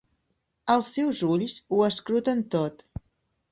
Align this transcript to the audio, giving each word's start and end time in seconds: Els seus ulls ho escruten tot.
Els 0.75 0.89
seus 0.95 1.21
ulls 1.35 1.55
ho 1.77 1.83
escruten 1.91 2.43
tot. 2.59 2.85